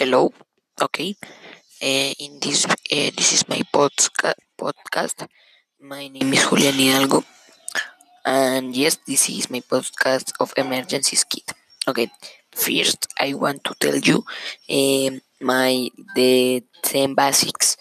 [0.00, 0.32] hello.
[0.80, 1.14] Okay.
[1.82, 5.28] Uh, in this, uh, this is my podca- podcast.
[5.80, 7.24] My name is Julian Hidalgo,
[8.24, 11.52] and yes, this is my podcast of emergencies kit.
[11.88, 12.08] Okay.
[12.52, 14.24] First, I want to tell you
[14.70, 17.76] um, my the ten basics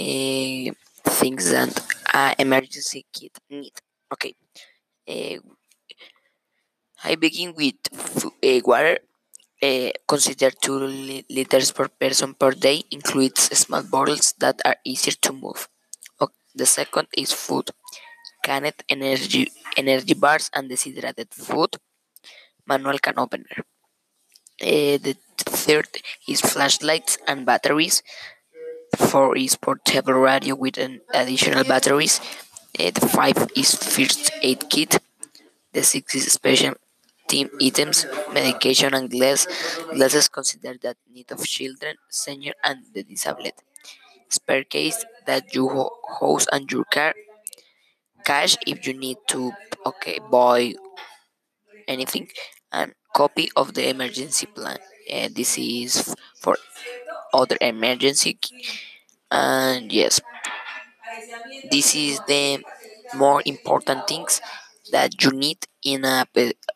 [0.00, 0.70] uh,
[1.04, 1.72] things that
[2.14, 3.72] a emergency kit need.
[4.12, 4.34] Okay.
[5.08, 5.40] Uh,
[7.04, 8.98] I begin with f- uh, water
[9.62, 15.32] uh, consider 2 liters per person per day includes small bottles that are easier to
[15.32, 15.68] move.
[16.20, 17.70] Ok, The second is food.
[18.44, 21.76] Canned energy energy bars and dehydrated food.
[22.66, 23.64] Manual can opener.
[24.60, 25.88] Uh, the third
[26.28, 28.02] is flashlights and batteries.
[28.96, 32.20] Four is portable radio with an additional batteries.
[32.78, 34.98] Uh, the five is first aid kit.
[35.72, 36.74] The six is special
[37.60, 39.46] items, medication and glass.
[39.92, 43.52] Glasses consider that need of children, senior and the disabled.
[44.28, 47.14] Spare case that you ho- house and your car.
[48.24, 49.52] Cash if you need to
[49.84, 50.74] okay buy
[51.86, 52.28] anything.
[52.72, 54.78] And copy of the emergency plan.
[55.12, 56.56] Uh, this is for
[57.34, 58.38] other emergency.
[59.30, 60.20] And yes,
[61.70, 62.62] this is the
[63.16, 64.40] more important things
[64.92, 66.26] that you need in a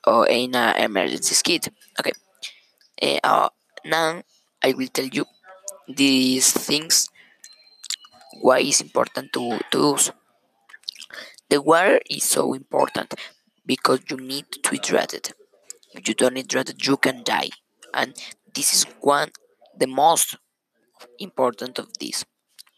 [0.06, 1.68] or in a emergency kit.
[1.98, 2.12] Okay.
[3.24, 3.48] Uh,
[3.84, 4.22] now
[4.62, 5.26] I will tell you
[5.88, 7.08] these things
[8.40, 10.12] why it's important to, to use.
[11.48, 13.14] The water is so important
[13.66, 15.32] because you need to hydrate it.
[15.94, 17.50] If you don't hydrate it, you can die.
[17.94, 18.14] And
[18.54, 19.30] this is one
[19.78, 20.36] the most
[21.18, 22.24] important of this.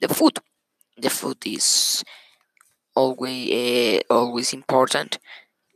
[0.01, 0.39] The food.
[0.97, 2.05] The food is
[2.95, 5.19] always uh, always important.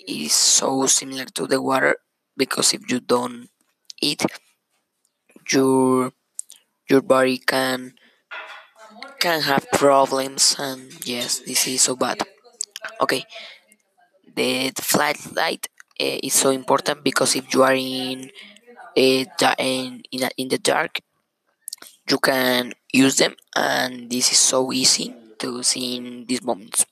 [0.08, 1.96] Is so similar to the water
[2.34, 3.50] because if you don't
[4.00, 4.24] eat,
[5.52, 6.12] your
[6.88, 7.92] your body can
[9.20, 12.22] can have problems and yes this is so bad.
[13.00, 13.24] Okay
[14.34, 15.68] the flashlight
[16.00, 18.30] uh, is so important because if you are in
[18.96, 19.26] a,
[19.58, 21.00] in in, a, in the dark
[22.08, 26.86] you can use them and this is so easy to see in these moments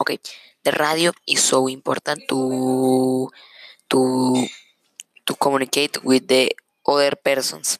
[0.00, 0.18] okay
[0.64, 3.28] the radio is so important to
[3.90, 4.00] to
[5.26, 6.52] to communicate with the
[6.86, 7.78] other persons.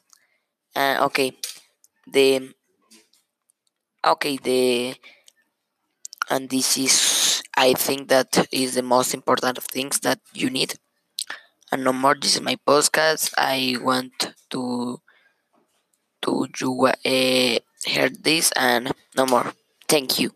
[0.75, 1.33] Uh, okay
[2.07, 2.53] the
[4.03, 4.95] okay the
[6.29, 10.73] and this is i think that is the most important of things that you need.
[11.71, 13.33] And no more this is my podcast.
[13.37, 15.01] I want to
[16.21, 19.53] to you uh, hear this and no more.
[19.87, 20.31] Thank you